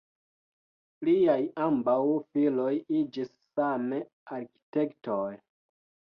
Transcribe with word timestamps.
Liaj 1.09 1.35
ambaŭ 1.65 1.97
filoj 2.31 2.73
iĝis 3.01 3.31
same 3.61 4.01
arkitektoj. 4.41 5.23